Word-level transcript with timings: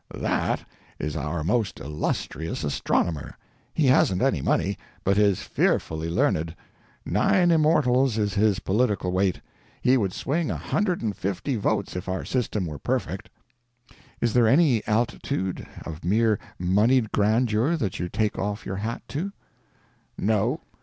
"That 0.17 0.65
is 0.97 1.15
our 1.15 1.43
most 1.43 1.79
illustrious 1.79 2.63
astronomer. 2.63 3.37
He 3.71 3.85
hasn't 3.85 4.23
any 4.23 4.41
money, 4.41 4.75
but 5.03 5.15
is 5.19 5.43
fearfully 5.43 6.09
learned. 6.09 6.55
Nine 7.05 7.51
immortals 7.51 8.17
is 8.17 8.33
his 8.33 8.57
political 8.57 9.11
weight! 9.11 9.41
He 9.79 9.97
would 9.97 10.11
swing 10.11 10.49
a 10.49 10.57
hundred 10.57 11.03
and 11.03 11.15
fifty 11.15 11.55
votes 11.55 11.95
if 11.95 12.09
our 12.09 12.25
system 12.25 12.65
were 12.65 12.79
perfect." 12.79 13.29
"Is 14.19 14.33
there 14.33 14.47
any 14.47 14.83
altitude 14.87 15.67
of 15.85 16.03
mere 16.03 16.39
moneyed 16.57 17.11
grandeur 17.11 17.77
that 17.77 17.99
you 17.99 18.09
take 18.09 18.39
off 18.39 18.65
your 18.65 18.77
hat 18.77 19.03
to?" 19.09 19.31
"No. 20.17 20.61